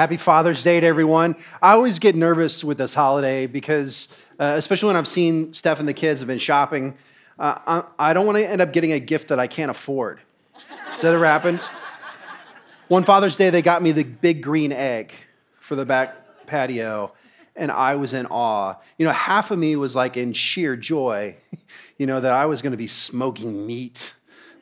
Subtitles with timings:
[0.00, 1.36] Happy Father's Day to everyone.
[1.60, 5.86] I always get nervous with this holiday because, uh, especially when I've seen Steph and
[5.86, 6.96] the kids have been shopping,
[7.38, 7.58] uh,
[7.98, 10.20] I, I don't want to end up getting a gift that I can't afford.
[10.92, 11.68] Has that ever happened?
[12.88, 15.12] One Father's Day, they got me the big green egg
[15.60, 17.12] for the back patio,
[17.54, 18.76] and I was in awe.
[18.96, 21.36] You know, half of me was like in sheer joy,
[21.98, 24.14] you know, that I was going to be smoking meat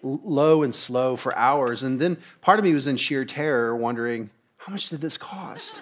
[0.02, 1.84] low and slow for hours.
[1.84, 4.30] And then part of me was in sheer terror, wondering,
[4.68, 5.80] how much did this cost?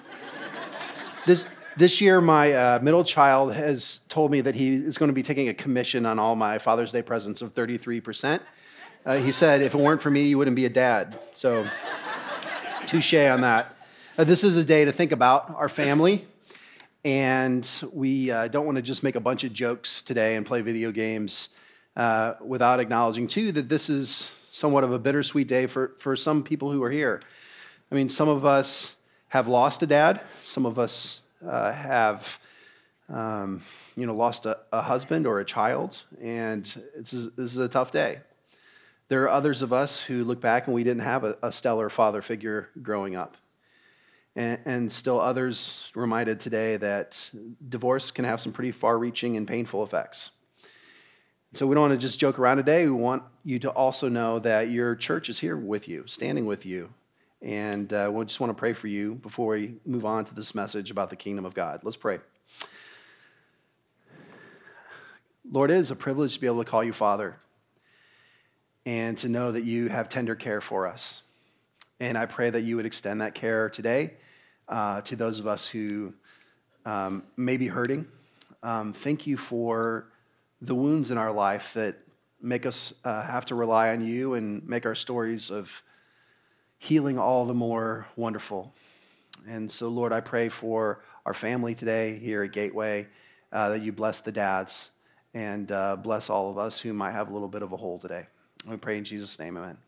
[1.26, 1.44] this,
[1.76, 5.24] this year, my uh, middle child has told me that he is going to be
[5.24, 8.38] taking a commission on all my Father's Day presents of 33%.
[9.04, 11.18] Uh, he said, if it weren't for me, you wouldn't be a dad.
[11.34, 11.66] So,
[12.86, 13.74] touche on that.
[14.16, 16.24] Uh, this is a day to think about our family.
[17.04, 20.60] And we uh, don't want to just make a bunch of jokes today and play
[20.60, 21.48] video games
[21.96, 26.44] uh, without acknowledging, too, that this is somewhat of a bittersweet day for, for some
[26.44, 27.20] people who are here.
[27.90, 28.96] I mean, some of us
[29.28, 32.38] have lost a dad, some of us uh, have.
[33.08, 33.62] Um,
[33.94, 36.64] you know, lost a, a, husband or a child, and
[36.96, 38.18] this is, this is a tough day.
[39.08, 41.88] There are others of us who look back and we didn't have a, a stellar
[41.88, 43.36] father figure growing up.
[44.34, 47.30] And, and, still others reminded today that
[47.68, 50.32] divorce can have some pretty far reaching and painful effects.
[51.54, 52.84] So we don't want to just joke around today.
[52.84, 56.66] We want you to also know that your church is here with you, standing with
[56.66, 56.90] you,
[57.42, 60.54] and uh, we just want to pray for you before we move on to this
[60.54, 61.80] message about the kingdom of God.
[61.82, 62.18] Let's pray.
[65.50, 67.36] Lord, it is a privilege to be able to call you Father
[68.84, 71.22] and to know that you have tender care for us.
[72.00, 74.14] And I pray that you would extend that care today
[74.68, 76.12] uh, to those of us who
[76.84, 78.06] um, may be hurting.
[78.62, 80.08] Um, thank you for
[80.60, 81.96] the wounds in our life that
[82.40, 85.82] make us uh, have to rely on you and make our stories of
[86.78, 88.72] healing all the more wonderful.
[89.48, 93.06] And so, Lord, I pray for our family today here at Gateway
[93.52, 94.90] uh, that you bless the dads
[95.34, 97.98] and uh, bless all of us who might have a little bit of a hole
[97.98, 98.26] today.
[98.66, 99.78] We pray in Jesus' name, amen.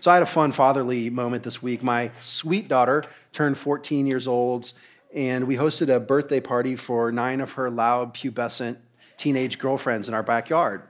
[0.00, 1.82] So, I had a fun fatherly moment this week.
[1.82, 4.72] My sweet daughter turned 14 years old,
[5.14, 8.76] and we hosted a birthday party for nine of her loud, pubescent
[9.16, 10.82] teenage girlfriends in our backyard.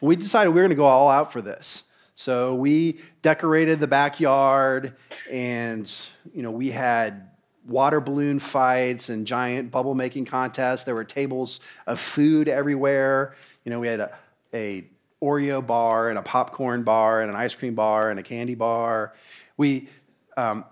[0.00, 1.84] And we decided we were going to go all out for this.
[2.18, 4.96] So we decorated the backyard
[5.30, 5.88] and,
[6.34, 7.30] you know, we had
[7.64, 10.82] water balloon fights and giant bubble making contests.
[10.82, 13.36] There were tables of food everywhere.
[13.64, 14.18] You know, we had a,
[14.52, 14.90] a
[15.22, 19.14] Oreo bar and a popcorn bar and an ice cream bar and a candy bar.
[19.56, 19.88] We
[20.36, 20.64] um,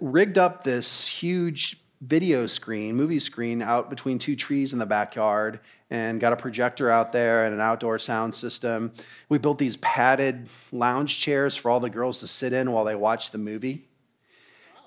[0.00, 5.60] rigged up this huge video screen, movie screen, out between two trees in the backyard
[5.90, 8.92] and got a projector out there and an outdoor sound system.
[9.28, 12.94] We built these padded lounge chairs for all the girls to sit in while they
[12.94, 13.86] watched the movie.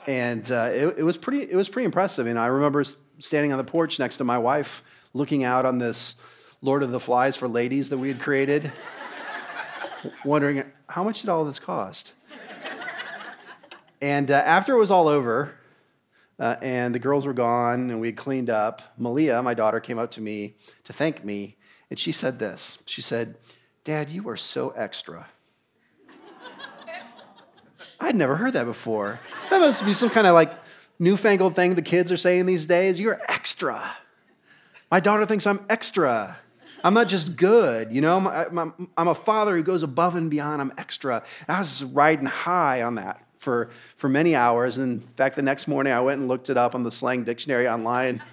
[0.07, 2.25] And uh, it, it, was pretty, it was pretty impressive.
[2.25, 2.84] And I remember
[3.19, 6.16] standing on the porch next to my wife, looking out on this
[6.62, 8.72] Lord of the Flies for ladies that we had created,
[10.25, 12.13] wondering how much did all this cost?
[14.02, 15.56] And uh, after it was all over,
[16.43, 18.81] uh, and the girls were gone and we had cleaned up.
[18.97, 21.55] Malia, my daughter, came up to me to thank me,
[21.89, 22.79] and she said this.
[22.85, 23.37] She said,
[23.85, 25.27] Dad, you are so extra.
[28.01, 29.21] I'd never heard that before.
[29.49, 30.53] That must be some kind of like
[30.99, 32.99] newfangled thing the kids are saying these days.
[32.99, 33.95] You're extra.
[34.91, 36.37] My daughter thinks I'm extra.
[36.83, 38.17] I'm not just good, you know.
[38.97, 40.61] I'm a father who goes above and beyond.
[40.61, 41.23] I'm extra.
[41.47, 44.77] And I was riding high on that for, for many hours.
[44.77, 47.23] And in fact, the next morning I went and looked it up on the slang
[47.23, 48.23] dictionary online.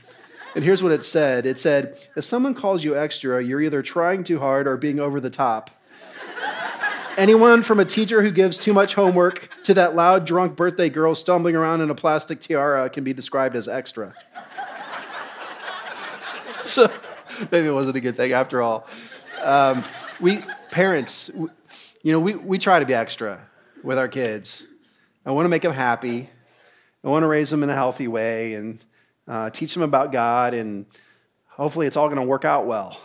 [0.55, 4.25] And here's what it said it said, If someone calls you extra, you're either trying
[4.25, 5.71] too hard or being over the top.
[7.17, 11.15] Anyone from a teacher who gives too much homework to that loud, drunk birthday girl
[11.15, 14.15] stumbling around in a plastic tiara can be described as extra.
[16.63, 16.91] so
[17.53, 18.87] maybe it wasn't a good thing after all.
[19.43, 19.85] Um,
[20.21, 21.31] we, parents,
[22.03, 23.41] you know, we, we try to be extra
[23.83, 24.65] with our kids.
[25.25, 26.31] I want to make them happy.
[27.05, 28.83] I want to raise them in a healthy way and
[29.29, 30.87] uh, teach them about God, and
[31.47, 32.99] hopefully it's all going to work out well.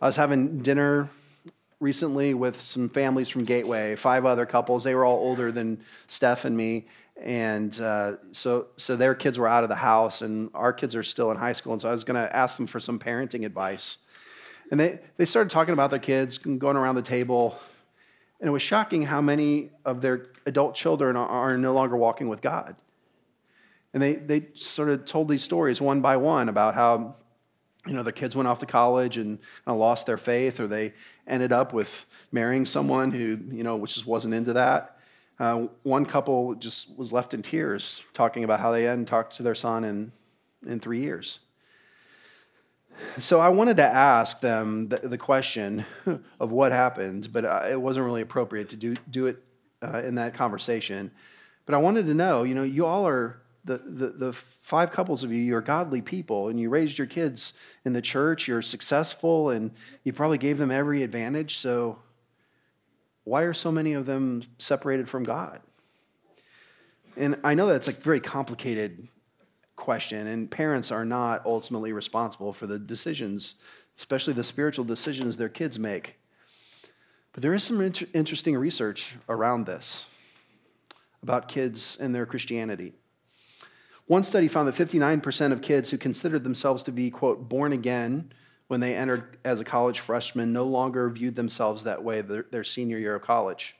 [0.00, 1.08] I was having dinner
[1.78, 4.82] recently with some families from Gateway, five other couples.
[4.82, 6.86] They were all older than Steph and me.
[7.16, 11.04] And uh, so, so their kids were out of the house, and our kids are
[11.04, 11.74] still in high school.
[11.74, 13.98] And so I was going to ask them for some parenting advice.
[14.72, 17.56] And they, they started talking about their kids, going around the table.
[18.40, 22.40] And it was shocking how many of their adult children are no longer walking with
[22.40, 22.76] God.
[23.94, 27.14] And they, they sort of told these stories one by one about how
[27.86, 30.92] you know, their kids went off to college and lost their faith, or they
[31.26, 34.98] ended up with marrying someone who, you know, which just wasn't into that.
[35.38, 39.42] Uh, one couple just was left in tears talking about how they hadn't talked to
[39.42, 40.12] their son in,
[40.66, 41.40] in three years.
[43.18, 45.84] So I wanted to ask them the, the question
[46.38, 49.42] of what happened, but uh, it wasn't really appropriate to do, do it
[49.82, 51.10] uh, in that conversation.
[51.66, 55.22] But I wanted to know, you know, you all are the, the, the five couples
[55.22, 57.52] of you, you're godly people, and you raised your kids
[57.84, 59.70] in the church, you're successful, and
[60.02, 61.58] you probably gave them every advantage.
[61.58, 61.98] So,
[63.24, 65.60] why are so many of them separated from God?
[67.16, 69.06] And I know that's a very complicated
[69.76, 73.56] question, and parents are not ultimately responsible for the decisions,
[73.96, 76.16] especially the spiritual decisions their kids make.
[77.32, 80.04] But there is some inter- interesting research around this
[81.22, 82.92] about kids and their Christianity.
[84.06, 88.32] One study found that 59% of kids who considered themselves to be, quote, born again
[88.66, 92.64] when they entered as a college freshman no longer viewed themselves that way their, their
[92.64, 93.76] senior year of college.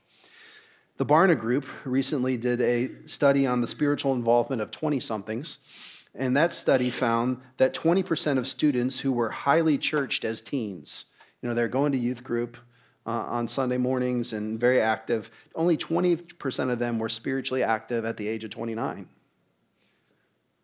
[0.98, 5.58] The Barna Group recently did a study on the spiritual involvement of 20 somethings,
[6.14, 11.06] and that study found that 20% of students who were highly churched as teens,
[11.40, 12.56] you know, they're going to youth group
[13.06, 18.16] uh, on Sunday mornings and very active, only 20% of them were spiritually active at
[18.16, 19.08] the age of 29.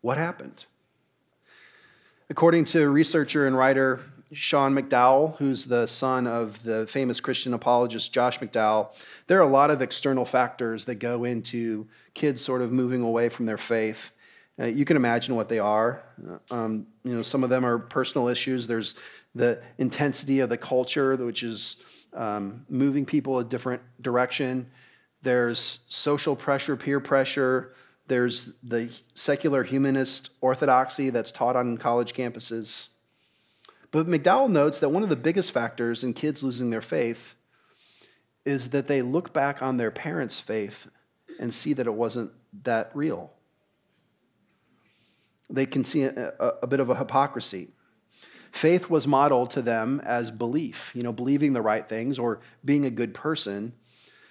[0.01, 0.65] What happened?
[2.29, 3.99] According to researcher and writer
[4.31, 8.95] Sean McDowell, who's the son of the famous Christian apologist Josh McDowell,
[9.27, 13.29] there are a lot of external factors that go into kids sort of moving away
[13.29, 14.11] from their faith.
[14.59, 16.03] Uh, you can imagine what they are.
[16.51, 18.67] Um, you know, some of them are personal issues.
[18.67, 18.95] There's
[19.33, 21.77] the intensity of the culture, which is
[22.13, 24.69] um, moving people a different direction.
[25.21, 27.73] There's social pressure, peer pressure.
[28.07, 32.87] There's the secular humanist orthodoxy that's taught on college campuses.
[33.91, 37.35] But McDowell notes that one of the biggest factors in kids losing their faith
[38.45, 40.87] is that they look back on their parents' faith
[41.39, 42.31] and see that it wasn't
[42.63, 43.31] that real.
[45.49, 47.69] They can see a, a, a bit of a hypocrisy.
[48.51, 52.85] Faith was modeled to them as belief, you know, believing the right things or being
[52.85, 53.73] a good person.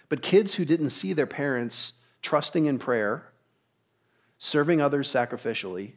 [0.08, 3.28] But kids who didn't see their parents trusting in prayer
[4.38, 5.92] serving others sacrificially,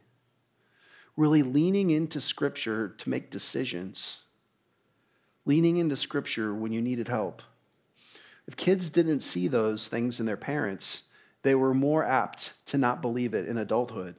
[1.15, 4.19] really leaning into Scripture to make decisions,
[5.45, 7.41] leaning into Scripture when you needed help.
[8.47, 11.03] If kids didn't see those things in their parents,
[11.44, 14.15] they were more apt to not believe it in adulthood.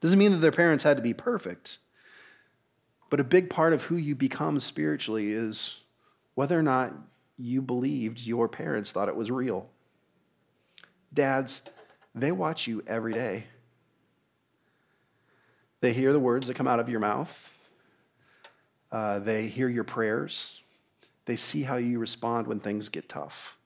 [0.00, 1.78] Doesn't mean that their parents had to be perfect,
[3.10, 5.76] but a big part of who you become spiritually is
[6.34, 6.94] whether or not
[7.36, 9.68] you believed your parents thought it was real.
[11.12, 11.62] Dads,
[12.14, 13.44] they watch you every day.
[15.80, 17.52] They hear the words that come out of your mouth.
[18.92, 20.52] Uh, they hear your prayers.
[21.24, 23.56] They see how you respond when things get tough.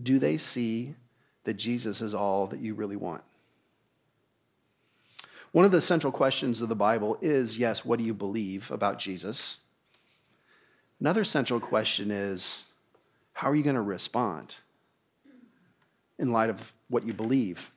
[0.00, 0.94] Do they see
[1.44, 3.22] that Jesus is all that you really want?
[5.54, 8.98] One of the central questions of the Bible is yes, what do you believe about
[8.98, 9.58] Jesus?
[10.98, 12.64] Another central question is
[13.34, 14.56] how are you going to respond
[16.18, 17.70] in light of what you believe.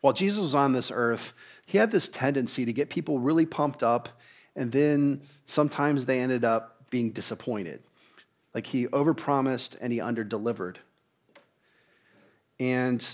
[0.00, 1.34] While Jesus was on this earth,
[1.66, 4.08] he had this tendency to get people really pumped up,
[4.56, 7.82] and then sometimes they ended up being disappointed.
[8.54, 10.76] Like he overpromised and he underdelivered.
[12.58, 13.06] And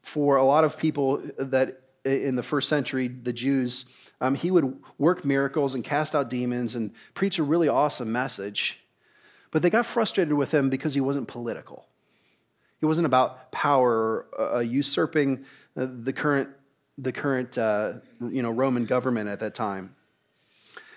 [0.00, 4.76] for a lot of people that in the first century, the Jews, um, he would
[4.98, 8.80] work miracles and cast out demons and preach a really awesome message.
[9.50, 11.86] But they got frustrated with him because he wasn't political.
[12.80, 15.44] It wasn't about power, uh, uh, usurping
[15.76, 16.50] uh, the current,
[16.98, 19.94] the current uh, you know, Roman government at that time.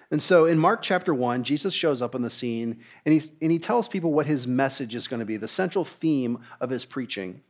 [0.10, 3.52] And so in Mark chapter 1, Jesus shows up on the scene and he, and
[3.52, 6.86] he tells people what his message is going to be, the central theme of his
[6.86, 7.42] preaching.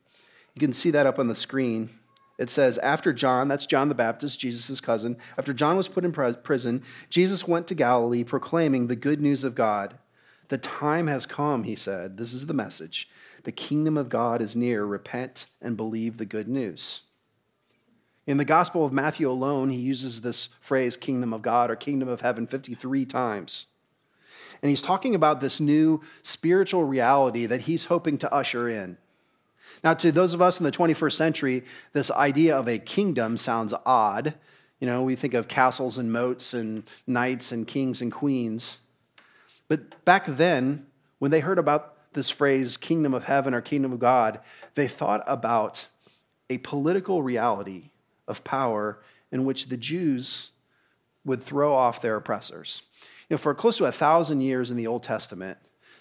[0.55, 1.89] You can see that up on the screen.
[2.37, 6.11] It says, After John, that's John the Baptist, Jesus' cousin, after John was put in
[6.11, 9.97] prison, Jesus went to Galilee proclaiming the good news of God.
[10.49, 12.17] The time has come, he said.
[12.17, 13.09] This is the message.
[13.43, 14.85] The kingdom of God is near.
[14.85, 17.01] Repent and believe the good news.
[18.25, 22.09] In the Gospel of Matthew alone, he uses this phrase, kingdom of God or kingdom
[22.09, 23.67] of heaven, 53 times.
[24.61, 28.97] And he's talking about this new spiritual reality that he's hoping to usher in.
[29.83, 33.73] Now, to those of us in the 21st century, this idea of a kingdom sounds
[33.85, 34.33] odd.
[34.79, 38.79] You know, we think of castles and moats and knights and kings and queens.
[39.67, 40.85] But back then,
[41.19, 44.39] when they heard about this phrase, kingdom of heaven or kingdom of God,
[44.75, 45.85] they thought about
[46.49, 47.91] a political reality
[48.27, 48.99] of power
[49.31, 50.49] in which the Jews
[51.25, 52.81] would throw off their oppressors.
[53.29, 55.57] You know, for close to a thousand years in the Old Testament,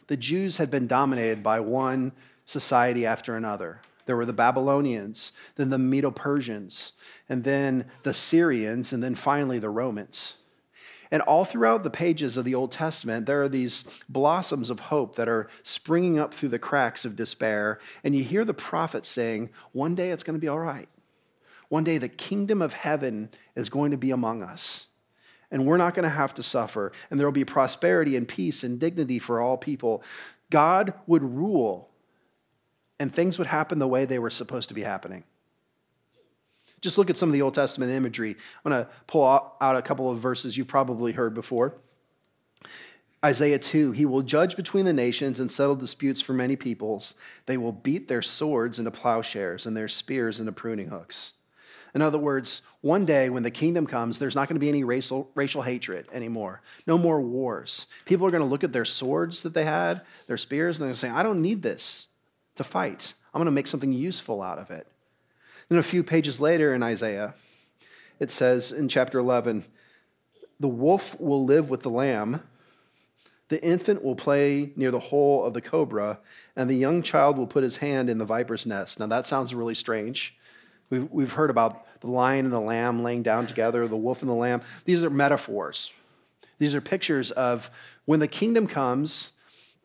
[0.06, 2.12] the Jews had been dominated by one
[2.46, 3.80] society after another.
[4.06, 6.92] There were the Babylonians, then the Medo Persians,
[7.28, 10.34] and then the Syrians, and then finally the Romans.
[11.10, 15.16] And all throughout the pages of the Old Testament, there are these blossoms of hope
[15.16, 17.78] that are springing up through the cracks of despair.
[18.02, 20.88] And you hear the prophets saying, one day it's going to be all right.
[21.68, 24.86] One day the kingdom of heaven is going to be among us.
[25.50, 26.90] And we're not going to have to suffer.
[27.10, 30.02] And there will be prosperity and peace and dignity for all people.
[30.50, 31.88] God would rule,
[32.98, 35.24] and things would happen the way they were supposed to be happening.
[36.80, 38.36] Just look at some of the Old Testament imagery.
[38.64, 41.74] I'm going to pull out a couple of verses you've probably heard before.
[43.24, 47.14] Isaiah 2 He will judge between the nations and settle disputes for many peoples.
[47.46, 51.32] They will beat their swords into plowshares and their spears into pruning hooks.
[51.94, 54.84] In other words, one day when the kingdom comes, there's not going to be any
[54.84, 56.60] racial, racial hatred anymore.
[56.86, 57.86] No more wars.
[58.04, 60.88] People are going to look at their swords that they had, their spears, and they're
[60.88, 62.08] going to say, I don't need this
[62.56, 63.14] to fight.
[63.32, 64.86] I'm going to make something useful out of it.
[65.68, 67.34] Then a few pages later in Isaiah,
[68.18, 69.64] it says in chapter 11,
[70.58, 72.42] the wolf will live with the lamb,
[73.48, 76.18] the infant will play near the hole of the cobra,
[76.56, 78.98] and the young child will put his hand in the viper's nest.
[78.98, 80.36] Now that sounds really strange.
[80.88, 84.30] We've, we've heard about the lion and the lamb laying down together, the wolf and
[84.30, 84.62] the lamb.
[84.84, 85.92] These are metaphors.
[86.58, 87.70] These are pictures of
[88.04, 89.32] when the kingdom comes,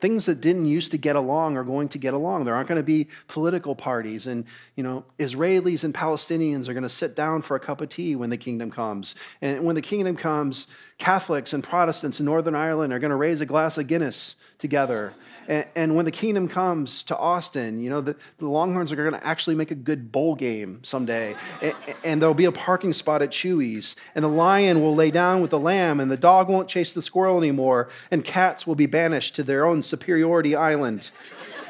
[0.02, 2.44] things that didn't used to get along are going to get along.
[2.44, 4.44] There aren't going to be political parties, and
[4.74, 8.16] you know, Israelis and Palestinians are going to sit down for a cup of tea
[8.16, 9.14] when the kingdom comes.
[9.40, 10.66] And when the kingdom comes,
[10.98, 15.14] Catholics and Protestants in Northern Ireland are going to raise a glass of Guinness together.
[15.48, 19.12] And, and when the kingdom comes to Austin, you know, the, the Longhorns are going
[19.12, 21.34] to actually make a good bowl game someday.
[21.60, 25.42] And, and there'll be a parking spot at Chuy's, And the lion will lay down
[25.42, 27.88] with the lamb, and the dog won't chase the squirrel anymore.
[28.10, 31.10] And cats will be banished to their own superiority island.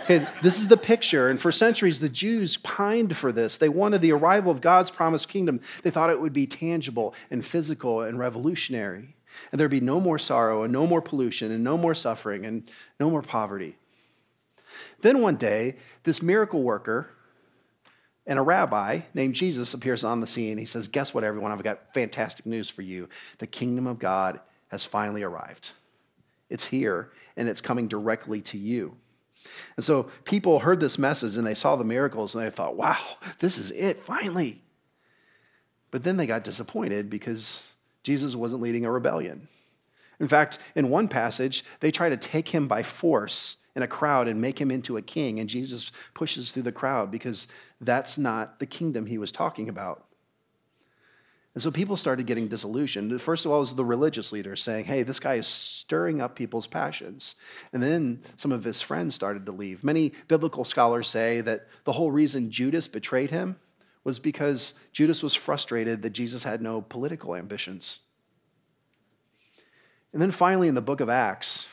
[0.08, 1.28] And this is the picture.
[1.28, 3.56] And for centuries, the Jews pined for this.
[3.56, 5.60] They wanted the arrival of God's promised kingdom.
[5.82, 9.14] They thought it would be tangible and physical and revolutionary
[9.50, 12.68] and there'd be no more sorrow and no more pollution and no more suffering and
[13.00, 13.76] no more poverty.
[15.00, 17.08] Then one day, this miracle worker
[18.26, 20.58] and a rabbi named Jesus appears on the scene.
[20.58, 21.52] He says, Guess what, everyone?
[21.52, 23.08] I've got fantastic news for you.
[23.38, 25.72] The kingdom of God has finally arrived.
[26.52, 28.94] It's here, and it's coming directly to you.
[29.76, 32.98] And so people heard this message and they saw the miracles and they thought, wow,
[33.38, 34.60] this is it, finally.
[35.90, 37.62] But then they got disappointed because
[38.02, 39.48] Jesus wasn't leading a rebellion.
[40.20, 44.28] In fact, in one passage, they try to take him by force in a crowd
[44.28, 47.48] and make him into a king, and Jesus pushes through the crowd because
[47.80, 50.04] that's not the kingdom he was talking about.
[51.54, 53.20] And so people started getting disillusioned.
[53.20, 56.34] First of all, it was the religious leaders saying, hey, this guy is stirring up
[56.34, 57.34] people's passions.
[57.74, 59.84] And then some of his friends started to leave.
[59.84, 63.56] Many biblical scholars say that the whole reason Judas betrayed him
[64.02, 68.00] was because Judas was frustrated that Jesus had no political ambitions.
[70.14, 71.66] And then finally, in the book of Acts,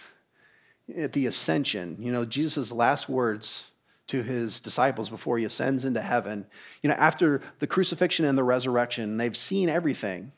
[0.95, 3.63] at the ascension, you know, Jesus' last words
[4.09, 6.45] to his disciples before he ascends into heaven,
[6.81, 10.31] you know, after the crucifixion and the resurrection, they've seen everything.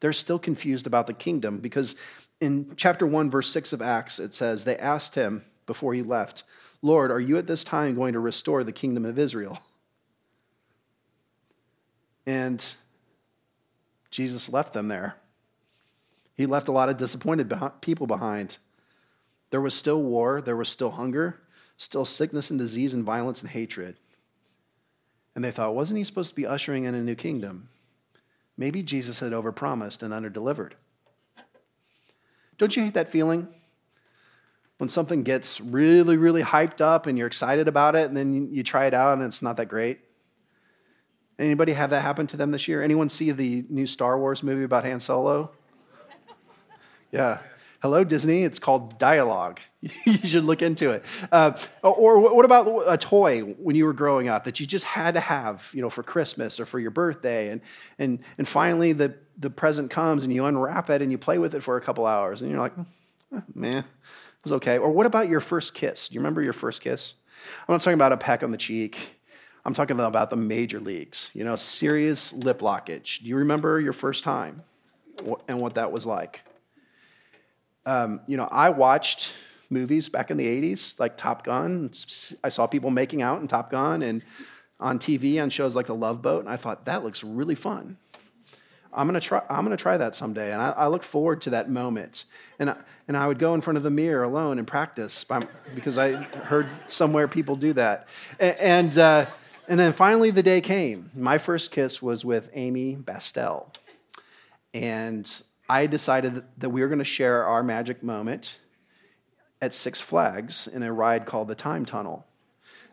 [0.00, 1.94] They're still confused about the kingdom because
[2.40, 6.44] in chapter 1, verse 6 of Acts, it says, They asked him before he left,
[6.80, 9.58] Lord, are you at this time going to restore the kingdom of Israel?
[12.26, 12.64] And
[14.10, 15.16] Jesus left them there.
[16.34, 18.56] He left a lot of disappointed people behind.
[19.50, 21.40] There was still war, there was still hunger,
[21.78, 23.96] still sickness and disease and violence and hatred.
[25.34, 27.68] And they thought, wasn't he supposed to be ushering in a new kingdom?
[28.56, 30.72] Maybe Jesus had overpromised and underdelivered.
[32.58, 33.46] Don't you hate that feeling?
[34.78, 38.64] When something gets really, really hyped up and you're excited about it, and then you
[38.64, 40.00] try it out and it's not that great?
[41.38, 42.82] Anybody have that happen to them this year?
[42.82, 45.52] Anyone see the new Star Wars movie about Han Solo?
[47.12, 47.38] Yeah.
[47.80, 48.42] Hello, Disney.
[48.42, 49.60] It's called Dialogue.
[50.04, 51.04] you should look into it.
[51.30, 55.14] Uh, or what about a toy when you were growing up that you just had
[55.14, 57.60] to have, you know, for Christmas or for your birthday, and
[57.98, 61.54] and and finally the the present comes and you unwrap it and you play with
[61.54, 62.72] it for a couple hours and you're like,
[63.34, 63.84] eh, man, it
[64.42, 64.78] was okay.
[64.78, 66.08] Or what about your first kiss?
[66.08, 67.14] Do you remember your first kiss?
[67.68, 68.98] I'm not talking about a peck on the cheek
[69.68, 73.22] I'm talking about the major leagues, you know, serious lip lockage.
[73.22, 74.62] Do you remember your first time
[75.46, 76.40] and what that was like?
[77.84, 79.32] Um, you know, I watched
[79.70, 81.90] movies back in the 80s, like Top Gun.
[82.42, 84.22] I saw people making out in Top Gun and
[84.80, 87.96] on TV on shows like The Love Boat, and I thought, that looks really fun.
[88.92, 89.42] I'm gonna try.
[89.50, 92.24] I'm gonna try that someday, and I, I look forward to that moment.
[92.58, 95.46] And I, and I would go in front of the mirror alone and practice by,
[95.74, 98.08] because I heard somewhere people do that.
[98.40, 99.26] And and, uh,
[99.68, 101.10] and then finally the day came.
[101.14, 103.66] My first kiss was with Amy Bastel,
[104.72, 108.56] and I decided that we were to share our magic moment
[109.60, 112.26] at Six Flags in a ride called the Time Tunnel.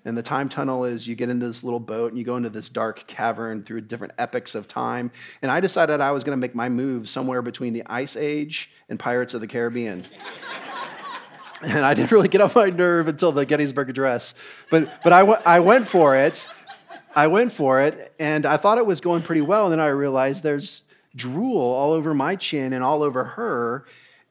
[0.06, 2.52] And the time tunnel is you get into this little boat and you go into
[2.52, 5.12] this dark cavern through different epochs of time.
[5.42, 8.70] And I decided I was going to make my move somewhere between the Ice Age
[8.88, 10.06] and Pirates of the Caribbean.
[11.64, 14.36] and I didn't really get off my nerve until the Gettysburg Address.
[14.70, 16.48] But, but I, w- I went for it.
[17.16, 19.66] I went for it, and I thought it was going pretty well.
[19.66, 20.84] And then I realized there's
[21.16, 23.86] drool all over my chin and all over her.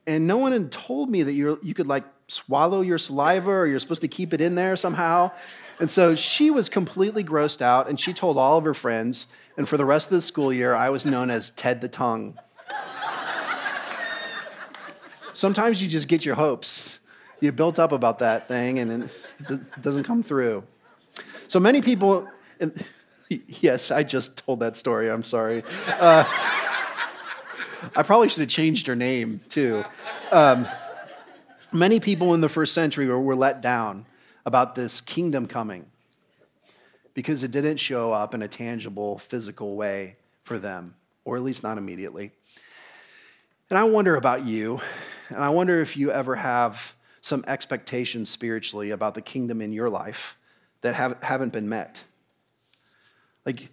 [0.06, 3.66] And no one had told me that you you could like swallow your saliva or
[3.66, 5.30] you're supposed to keep it in there somehow.
[5.80, 9.26] And so she was completely grossed out, and she told all of her friends.
[9.56, 12.38] And for the rest of the school year, I was known as Ted the Tongue.
[15.32, 17.00] Sometimes you just get your hopes.
[17.40, 19.10] You built up about that thing, and
[19.48, 20.62] it doesn't come through.
[21.48, 22.28] So many people,
[22.60, 22.84] and,
[23.28, 25.10] yes, I just told that story.
[25.10, 25.64] I'm sorry.
[25.88, 26.24] Uh,
[27.96, 29.84] I probably should have changed her name too.
[30.30, 30.66] Um,
[31.74, 34.06] many people in the first century were, let down
[34.46, 35.86] about this kingdom coming
[37.14, 41.62] because it didn't show up in a tangible, physical way for them, or at least
[41.62, 42.32] not immediately.
[43.70, 44.80] And I wonder about you,
[45.30, 49.88] and I wonder if you ever have some expectations spiritually about the kingdom in your
[49.88, 50.36] life
[50.82, 52.04] that have, haven't been met.
[53.46, 53.70] Like,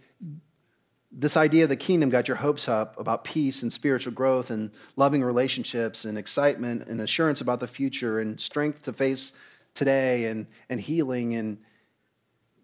[1.11, 4.71] this idea of the kingdom got your hopes up about peace and spiritual growth and
[4.95, 9.33] loving relationships and excitement and assurance about the future and strength to face
[9.73, 11.57] today and, and healing and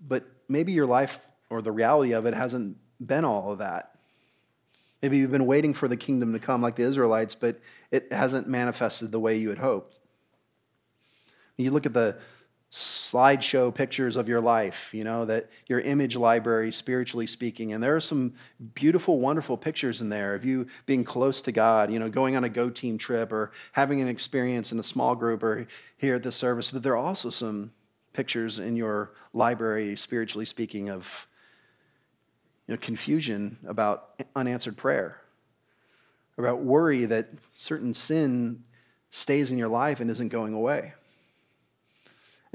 [0.07, 3.95] but maybe your life or the reality of it hasn't been all of that.
[5.01, 7.59] Maybe you've been waiting for the kingdom to come like the israelites but
[7.91, 9.99] it hasn't manifested the way you had hoped.
[11.57, 12.17] You look at the
[12.71, 17.71] slideshow pictures of your life, you know, that your image library, spiritually speaking.
[17.71, 18.33] And there are some
[18.73, 22.43] beautiful, wonderful pictures in there of you being close to God, you know, going on
[22.43, 25.65] a go team trip or having an experience in a small group or
[25.97, 26.71] here at the service.
[26.71, 27.71] But there are also some
[28.11, 31.27] pictures in your library, spiritually speaking, of
[32.67, 35.21] you know, confusion about unanswered prayer,
[36.37, 38.63] about worry that certain sin
[39.09, 40.93] stays in your life and isn't going away.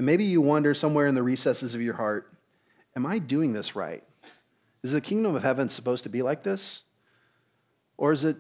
[0.02, 2.34] And maybe you wonder somewhere in the recesses of your heart,
[2.96, 4.02] am I doing this right?
[4.82, 6.82] Is the kingdom of heaven supposed to be like this?
[7.98, 8.36] Or is it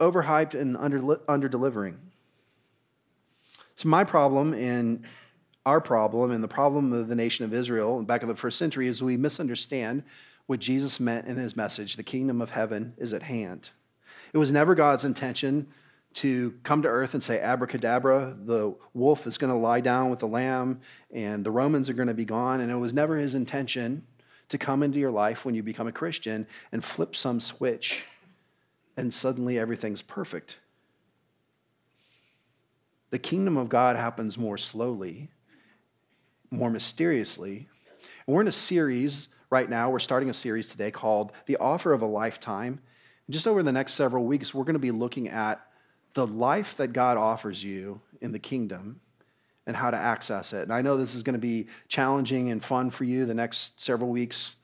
[0.00, 1.98] overhyped and under, under delivering?
[3.74, 5.06] So, my problem and
[5.64, 8.86] our problem and the problem of the nation of Israel back in the first century
[8.86, 10.02] is we misunderstand
[10.44, 13.70] what Jesus meant in his message the kingdom of heaven is at hand.
[14.34, 15.68] It was never God's intention
[16.14, 20.18] to come to earth and say, Abracadabra, the wolf is going to lie down with
[20.18, 20.80] the lamb
[21.12, 22.60] and the Romans are going to be gone.
[22.60, 24.04] And it was never his intention
[24.48, 28.02] to come into your life when you become a Christian and flip some switch
[28.96, 30.56] and suddenly everything's perfect.
[33.10, 35.30] The kingdom of God happens more slowly,
[36.50, 37.68] more mysteriously.
[38.26, 39.88] And we're in a series right now.
[39.88, 42.80] We're starting a series today called The Offer of a Lifetime.
[43.26, 45.60] And just over the next several weeks, we're going to be looking at
[46.18, 49.00] the life that God offers you in the kingdom
[49.68, 50.62] and how to access it.
[50.62, 53.80] And I know this is going to be challenging and fun for you the next
[53.80, 54.56] several weeks.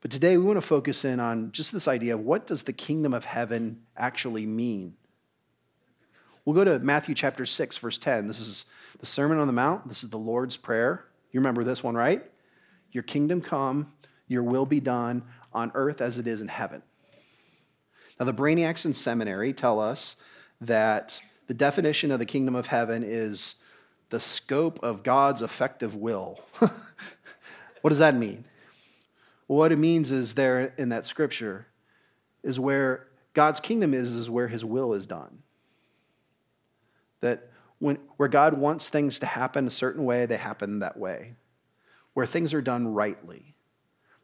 [0.00, 2.72] But today we want to focus in on just this idea of what does the
[2.72, 4.94] kingdom of heaven actually mean?
[6.44, 8.26] We'll go to Matthew chapter 6 verse 10.
[8.26, 8.64] This is
[8.98, 9.86] the Sermon on the Mount.
[9.86, 11.04] This is the Lord's prayer.
[11.30, 12.28] You remember this one, right?
[12.90, 13.92] Your kingdom come,
[14.26, 15.22] your will be done
[15.52, 16.82] on earth as it is in heaven.
[18.18, 20.16] Now the brainiacs in seminary tell us
[20.60, 23.56] that the definition of the kingdom of heaven is
[24.10, 26.40] the scope of God's effective will.
[27.80, 28.44] what does that mean?
[29.46, 31.66] What it means is there in that scripture
[32.42, 35.42] is where God's kingdom is, is where his will is done.
[37.20, 41.34] That when, where God wants things to happen a certain way, they happen that way.
[42.14, 43.54] Where things are done rightly.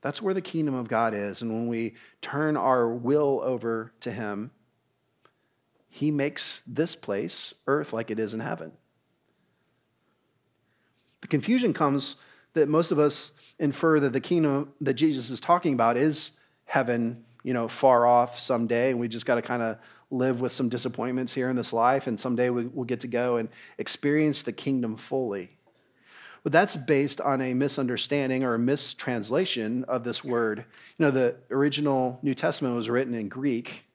[0.03, 1.42] That's where the kingdom of God is.
[1.42, 4.51] And when we turn our will over to him,
[5.97, 8.71] he makes this place, earth, like it is in heaven.
[11.23, 12.17] The confusion comes
[12.53, 16.33] that most of us infer that the kingdom that Jesus is talking about is
[16.67, 19.79] heaven, you know, far off someday, and we just got to kind of
[20.11, 23.39] live with some disappointments here in this life, and someday we, will get to go
[23.39, 25.49] and experience the kingdom fully.
[26.43, 30.59] But that's based on a misunderstanding or a mistranslation of this word.
[30.99, 33.87] You know, the original New Testament was written in Greek,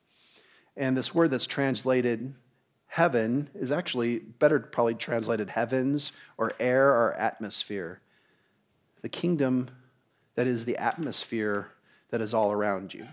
[0.77, 2.33] And this word that's translated
[2.87, 8.01] heaven is actually better probably translated heavens or air or atmosphere.
[9.01, 9.69] The kingdom
[10.35, 11.71] that is the atmosphere
[12.09, 13.07] that is all around you.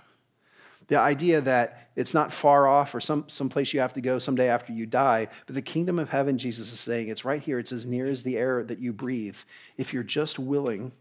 [0.89, 4.19] The idea that it's not far off or some, some place you have to go
[4.19, 7.59] someday after you die, but the kingdom of heaven, Jesus is saying, it's right here.
[7.59, 9.37] It's as near as the air that you breathe
[9.77, 10.93] if you're just willing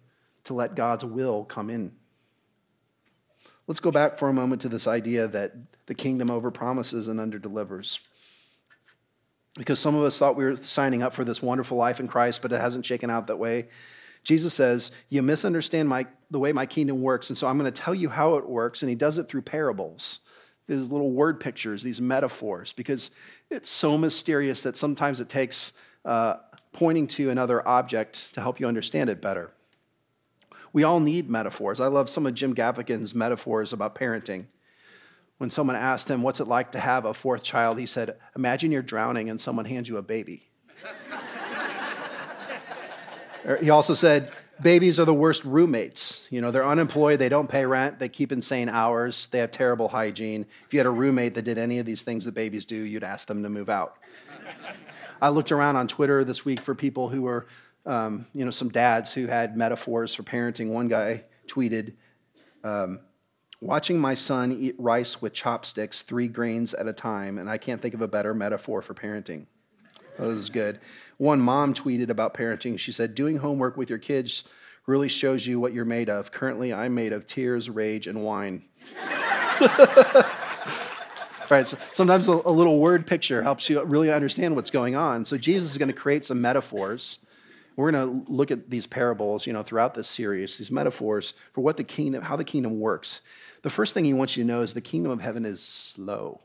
[0.43, 1.91] to let God's will come in.
[3.67, 5.53] Let's go back for a moment to this idea that
[5.87, 7.99] the kingdom overpromises and underdelivers.
[9.57, 12.41] Because some of us thought we were signing up for this wonderful life in Christ,
[12.41, 13.67] but it hasn't shaken out that way.
[14.23, 17.81] Jesus says, You misunderstand my, the way my kingdom works, and so I'm going to
[17.81, 18.83] tell you how it works.
[18.83, 20.19] And he does it through parables,
[20.67, 23.11] these little word pictures, these metaphors, because
[23.49, 25.73] it's so mysterious that sometimes it takes
[26.05, 26.35] uh,
[26.71, 29.51] pointing to another object to help you understand it better.
[30.73, 31.79] We all need metaphors.
[31.79, 34.45] I love some of Jim Gaffigan's metaphors about parenting.
[35.37, 37.77] When someone asked him, What's it like to have a fourth child?
[37.77, 40.47] he said, Imagine you're drowning and someone hands you a baby.
[43.61, 46.27] He also said, babies are the worst roommates.
[46.29, 49.87] You know, they're unemployed, they don't pay rent, they keep insane hours, they have terrible
[49.87, 50.45] hygiene.
[50.65, 53.05] If you had a roommate that did any of these things that babies do, you'd
[53.05, 53.97] ask them to move out.
[55.21, 57.47] I looked around on Twitter this week for people who were,
[57.85, 60.69] um, you know, some dads who had metaphors for parenting.
[60.69, 61.93] One guy tweeted,
[62.63, 62.99] um,
[63.59, 67.81] Watching my son eat rice with chopsticks, three grains at a time, and I can't
[67.81, 69.47] think of a better metaphor for parenting.
[70.17, 70.79] That was good.
[71.17, 72.77] One mom tweeted about parenting.
[72.77, 74.43] She said, Doing homework with your kids
[74.85, 76.31] really shows you what you're made of.
[76.31, 78.63] Currently, I'm made of tears, rage, and wine.
[81.49, 85.25] right, so sometimes a, a little word picture helps you really understand what's going on.
[85.25, 87.19] So Jesus is going to create some metaphors.
[87.77, 91.61] We're going to look at these parables, you know, throughout this series, these metaphors for
[91.61, 93.21] what the kingdom, how the kingdom works.
[93.61, 96.41] The first thing he wants you to know is the kingdom of heaven is slow.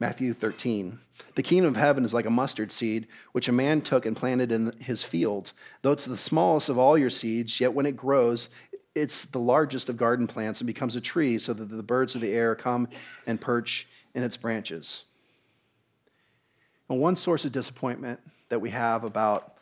[0.00, 0.98] Matthew 13.
[1.36, 4.50] The kingdom of heaven is like a mustard seed, which a man took and planted
[4.50, 5.52] in his field.
[5.82, 8.50] Though it's the smallest of all your seeds, yet when it grows,
[8.96, 12.20] it's the largest of garden plants and becomes a tree, so that the birds of
[12.20, 12.88] the air come
[13.26, 15.04] and perch in its branches.
[16.88, 18.18] And one source of disappointment
[18.50, 19.54] that we have about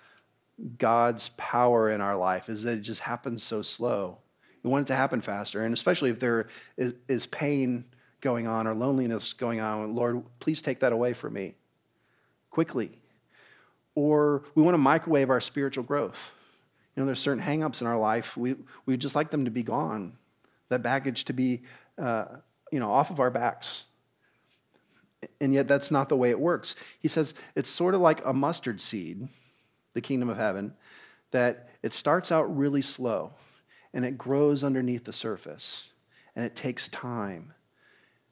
[0.77, 4.19] God's power in our life is that it just happens so slow.
[4.63, 7.85] We want it to happen faster, and especially if there is, is pain
[8.21, 9.95] going on or loneliness going on.
[9.95, 11.55] Lord, please take that away from me
[12.51, 12.91] quickly.
[13.95, 16.33] Or we want to microwave our spiritual growth.
[16.97, 18.37] You know, there's certain hangups in our life.
[18.37, 20.15] We, we just like them to be gone,
[20.69, 21.63] that baggage to be,
[21.97, 22.25] uh,
[22.73, 23.85] you know, off of our backs.
[25.41, 26.77] And yet, that's not the way it works.
[27.01, 29.29] He says it's sort of like a mustard seed,
[29.95, 30.75] the kingdom of heaven,
[31.33, 33.33] that it starts out really slow
[33.93, 35.85] and it grows underneath the surface
[36.37, 37.55] and it takes time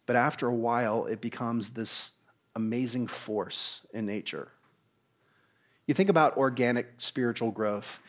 [0.06, 2.12] but after a while, it becomes this
[2.54, 4.48] amazing force in nature.
[5.86, 8.00] You think about organic spiritual growth.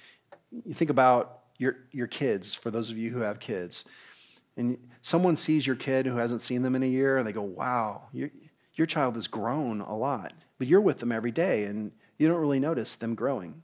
[0.66, 3.84] You think about your, your kids, for those of you who have kids.
[4.56, 7.42] And someone sees your kid who hasn't seen them in a year, and they go,
[7.42, 8.30] Wow, your,
[8.78, 10.34] your child has grown a lot.
[10.58, 13.62] But you're with them every day, and you don't really notice them growing.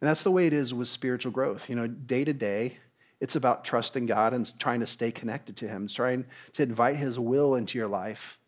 [0.00, 1.70] And that's the way it is with spiritual growth.
[1.70, 2.76] You know, day to day,
[3.20, 7.18] it's about trusting God and trying to stay connected to Him, trying to invite His
[7.18, 8.38] will into your life.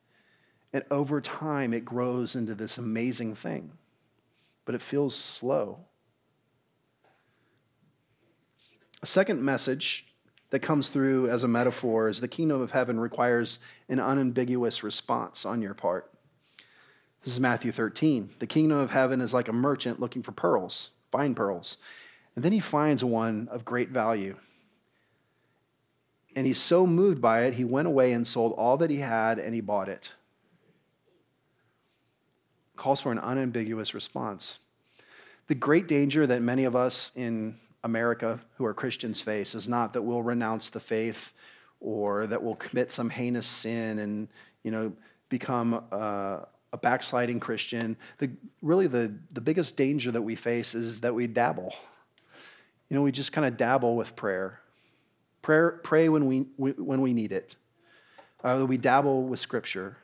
[0.72, 3.72] And over time, it grows into this amazing thing.
[4.64, 5.78] But it feels slow.
[9.02, 10.06] A second message
[10.50, 15.44] that comes through as a metaphor is the kingdom of heaven requires an unambiguous response
[15.44, 16.10] on your part.
[17.24, 18.30] This is Matthew 13.
[18.38, 21.76] The kingdom of heaven is like a merchant looking for pearls, fine pearls.
[22.36, 24.36] And then he finds one of great value.
[26.36, 29.38] And he's so moved by it, he went away and sold all that he had
[29.38, 30.12] and he bought it.
[32.76, 34.58] Calls for an unambiguous response.
[35.48, 39.92] The great danger that many of us in America who are Christians face is not
[39.92, 41.32] that we'll renounce the faith
[41.80, 44.28] or that we'll commit some heinous sin and,
[44.64, 44.92] you know,
[45.28, 47.96] become a, a backsliding Christian.
[48.18, 48.28] The,
[48.60, 51.72] really, the, the biggest danger that we face is that we dabble.
[52.90, 54.60] You know, we just kind of dabble with prayer.
[55.42, 57.54] Prayer, pray when we, when we need it.
[58.42, 59.96] Uh, that we dabble with Scripture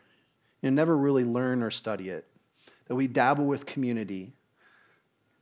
[0.62, 2.26] and never really learn or study it.
[2.86, 4.32] That we dabble with community.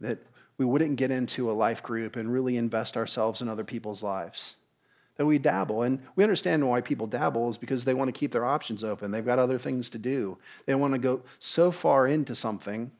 [0.00, 0.18] That
[0.60, 4.56] we wouldn't get into a life group and really invest ourselves in other people's lives.
[5.16, 5.84] That we dabble.
[5.84, 9.10] And we understand why people dabble is because they want to keep their options open.
[9.10, 10.36] They've got other things to do.
[10.66, 12.90] They want to go so far into something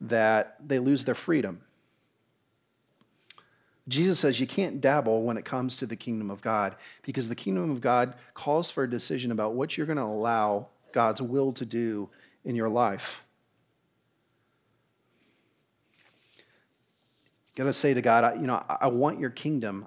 [0.00, 1.60] that they lose their freedom.
[3.86, 7.36] Jesus says you can't dabble when it comes to the kingdom of God because the
[7.36, 11.52] kingdom of God calls for a decision about what you're going to allow God's will
[11.52, 12.08] to do
[12.44, 13.22] in your life.
[17.56, 19.86] Got to say to God, you know, I want your kingdom.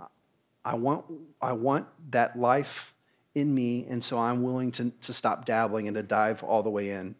[0.65, 1.05] I want,
[1.39, 2.93] I want that life
[3.35, 6.69] in me, and so I'm willing to, to stop dabbling and to dive all the
[6.69, 7.15] way in.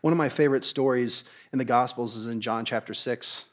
[0.00, 3.44] One of my favorite stories in the Gospels is in John chapter 6.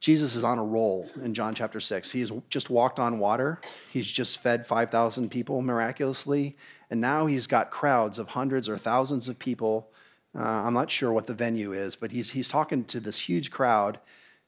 [0.00, 2.10] Jesus is on a roll in John chapter 6.
[2.10, 3.60] He has just walked on water.
[3.92, 6.56] He's just fed 5,000 people miraculously.
[6.88, 9.90] And now he's got crowds of hundreds or thousands of people.
[10.34, 13.50] Uh, I'm not sure what the venue is, but he's, he's talking to this huge
[13.50, 13.98] crowd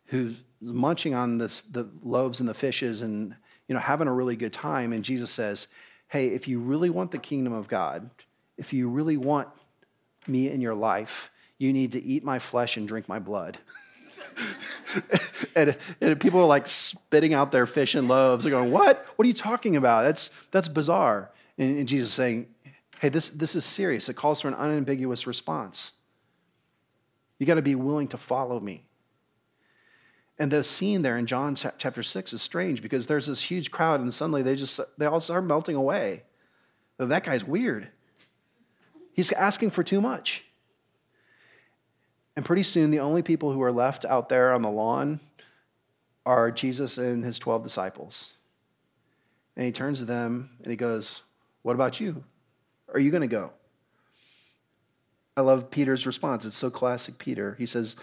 [0.07, 3.35] who's munching on this, the loaves and the fishes and
[3.69, 4.93] you know, having a really good time.
[4.93, 5.67] And Jesus says,
[6.09, 8.11] Hey, if you really want the kingdom of God,
[8.59, 9.49] if you really want
[10.27, 13.59] me in your life, you need to eat my flesh and drink my blood.
[15.57, 18.45] and, and, people are like spitting out their fish and loaves.
[18.45, 19.07] They're going, What?
[19.17, 20.03] What are you talking about?
[20.03, 21.31] That's, that's bizarre.
[21.57, 22.49] And, and Jesus is saying,
[23.01, 24.09] Hey, this, this is serious.
[24.09, 25.93] It calls for an unambiguous response.
[27.39, 28.85] You got to be willing to follow me.
[30.43, 34.01] And the scene there in John chapter 6 is strange because there's this huge crowd,
[34.01, 36.25] and suddenly they just they all start melting away.
[36.99, 37.87] That guy's weird.
[39.13, 40.45] He's asking for too much.
[42.35, 45.21] And pretty soon, the only people who are left out there on the lawn
[46.27, 48.33] are Jesus and his 12 disciples.
[49.55, 51.23] And he turns to them and he goes,
[51.63, 52.25] What about you?
[52.93, 53.53] Are you going to go?
[55.37, 56.45] I love Peter's response.
[56.45, 57.55] It's so classic Peter.
[57.61, 57.95] He says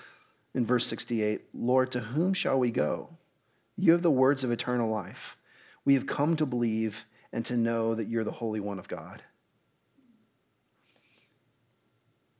[0.54, 3.10] in verse 68 Lord, to whom shall we go?
[3.78, 5.38] You have the words of eternal life.
[5.86, 9.24] We have come to believe and to know that you're the Holy One of God.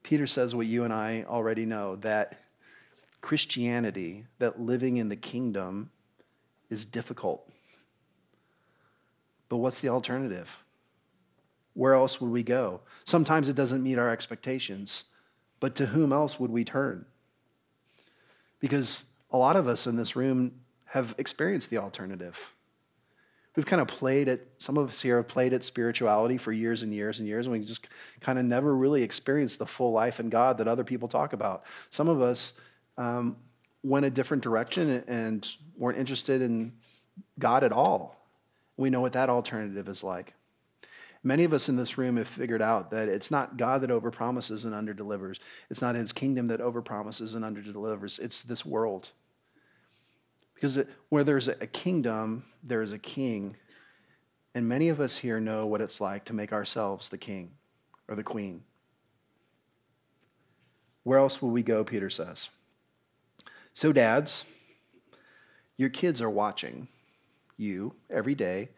[0.04, 2.40] Peter says what you and I already know that
[3.22, 5.92] Christianity, that living in the kingdom,
[6.70, 7.48] is difficult.
[9.50, 10.64] But what's the alternative?
[11.74, 12.82] Where else would we go?
[13.04, 15.06] Sometimes it doesn't meet our expectations,
[15.60, 17.06] but to whom else would we turn?
[18.60, 20.52] Because a lot of us in this room
[20.86, 22.38] have experienced the alternative.
[23.56, 26.84] We've kind of played at, some of us here have played at spirituality for years
[26.84, 27.88] and years and years, and we just
[28.22, 31.64] kind of never really experienced the full life in God that other people talk about.
[31.90, 32.54] Some of us
[32.98, 33.36] um,
[33.84, 36.74] went a different direction and weren't interested in
[37.38, 38.16] God at all.
[38.78, 40.34] We know what that alternative is like.
[41.24, 44.64] Many of us in this room have figured out that it's not God that overpromises
[44.64, 45.40] and underdelivers.
[45.70, 48.20] It's not his kingdom that overpromises and underdelivers.
[48.20, 49.12] It's this world.
[50.54, 50.80] Because
[51.10, 53.58] where there's a kingdom, there is a king.
[54.56, 57.52] And many of us here know what it's like to make ourselves the king
[58.08, 58.64] or the queen.
[61.04, 62.50] Where else will we go, Peter says?
[63.74, 64.46] So, dads,
[65.78, 66.88] your kids are watching
[67.58, 68.70] you every day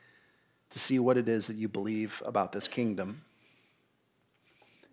[0.71, 3.21] to see what it is that you believe about this kingdom.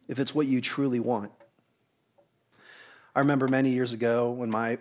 [0.08, 1.32] If it's what you truly want.
[3.14, 4.78] I remember many years ago when my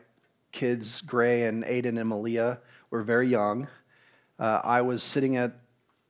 [0.52, 3.68] kids, Gray and Aiden and Malia, were very young.
[4.40, 5.54] Uh, I was sitting at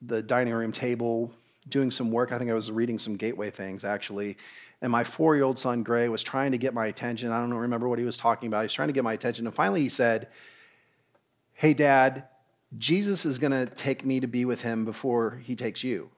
[0.02, 1.32] the dining room table
[1.70, 2.32] doing some work.
[2.32, 4.38] I think I was reading some gateway things, actually.
[4.82, 7.32] And my four year old son, Gray, was trying to get my attention.
[7.32, 8.62] I don't remember what he was talking about.
[8.62, 9.48] He was trying to get my attention.
[9.48, 10.28] And finally, he said,
[11.54, 12.26] Hey, Dad,
[12.78, 16.10] Jesus is going to take me to be with him before he takes you.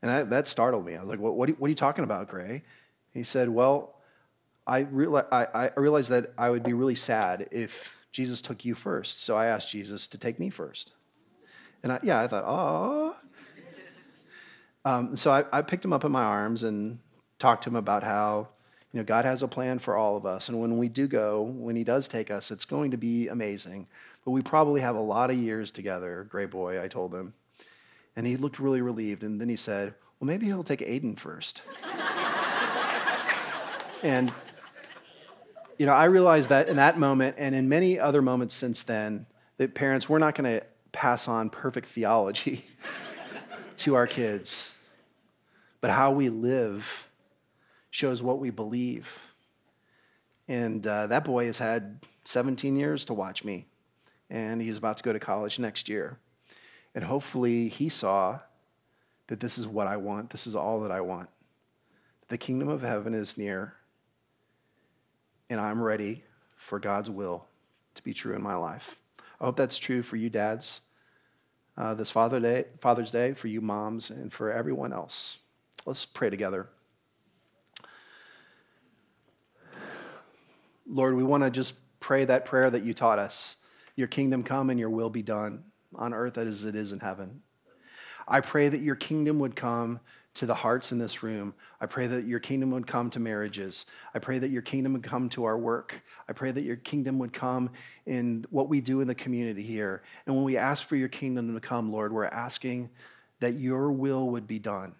[0.00, 0.96] And that, that startled me.
[0.96, 2.62] I was like, What, what, are, what are you talking about, Gray?
[3.12, 3.94] He said, Well,
[4.66, 8.74] I, reali- I, I realized that I would be really sad if Jesus took you
[8.74, 9.22] first.
[9.22, 10.92] So I asked Jesus to take me first.
[11.82, 13.16] And I, yeah, I thought, oh.
[14.84, 16.98] Um, so I, I picked him up in my arms and
[17.38, 18.48] talked to him about how
[18.92, 20.48] you know, God has a plan for all of us.
[20.48, 23.86] And when we do go, when He does take us, it's going to be amazing.
[24.24, 27.34] But we probably have a lot of years together, gray boy, I told him.
[28.16, 29.24] And he looked really relieved.
[29.24, 31.62] And then he said, Well, maybe he'll take Aiden first.
[34.02, 34.32] and
[35.78, 39.26] you know, I realized that in that moment and in many other moments since then,
[39.58, 42.64] that parents, we're not going to pass on perfect theology
[43.78, 44.68] to our kids,
[45.80, 47.07] but how we live
[47.98, 49.08] shows what we believe.
[50.46, 53.66] And uh, that boy has had 17 years to watch me,
[54.30, 56.18] and he's about to go to college next year.
[56.94, 58.38] And hopefully, he saw
[59.26, 61.28] that this is what I want, this is all that I want.
[62.28, 63.74] The kingdom of heaven is near
[65.50, 66.24] and I'm ready
[66.56, 67.46] for God's will
[67.94, 68.96] to be true in my life.
[69.40, 70.80] I hope that's true for you dads
[71.76, 75.38] uh, this Father Day, Father's Day, for you moms, and for everyone else.
[75.86, 76.68] Let's pray together.
[80.88, 83.56] Lord, we want to just pray that prayer that you taught us
[83.98, 85.64] your kingdom come and your will be done
[85.96, 87.42] on earth as it is in heaven.
[88.28, 89.98] I pray that your kingdom would come
[90.34, 91.52] to the hearts in this room.
[91.80, 93.86] I pray that your kingdom would come to marriages.
[94.14, 96.00] I pray that your kingdom would come to our work.
[96.28, 97.70] I pray that your kingdom would come
[98.06, 100.02] in what we do in the community here.
[100.26, 102.88] And when we ask for your kingdom to come, Lord, we're asking
[103.40, 104.94] that your will would be done,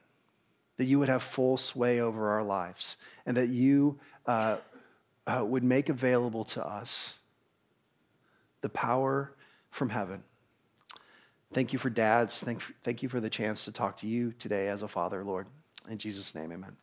[0.76, 2.96] that you would have full sway over our lives,
[3.26, 4.56] and that you uh,
[5.28, 7.14] uh, would make available to us
[8.62, 9.32] the power
[9.70, 10.24] from heaven
[11.52, 12.40] Thank you for dads.
[12.40, 15.46] Thank, thank you for the chance to talk to you today as a father, Lord.
[15.88, 16.76] In Jesus' name, amen.